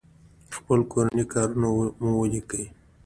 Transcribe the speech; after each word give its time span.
خپل 0.55 0.79
کورني 0.91 1.23
کارونه 1.33 1.67
مو 2.01 2.11
وليکئ! 2.19 2.63